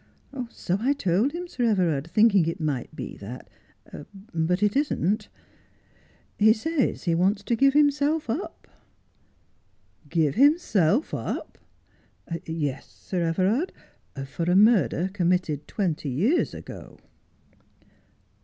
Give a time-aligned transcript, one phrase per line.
[0.49, 3.47] 'So I told him, Sir Everard, thinking it might be that,
[4.33, 5.29] but it isn't.
[6.39, 8.67] He says he wants to give himself up.''
[10.19, 11.59] Give himself up
[12.27, 13.71] 1 ''Yes, Sir Everard,
[14.25, 16.97] for a murder committed twenty years ago.